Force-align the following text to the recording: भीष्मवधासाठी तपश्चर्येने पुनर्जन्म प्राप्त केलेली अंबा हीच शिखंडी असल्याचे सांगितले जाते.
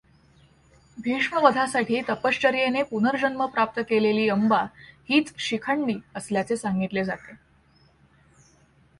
भीष्मवधासाठी 0.97 2.01
तपश्चर्येने 2.09 2.83
पुनर्जन्म 2.83 3.45
प्राप्त 3.45 3.79
केलेली 3.89 4.27
अंबा 4.29 4.61
हीच 5.09 5.33
शिखंडी 5.37 5.95
असल्याचे 6.15 6.57
सांगितले 6.57 7.03
जाते. 7.03 7.35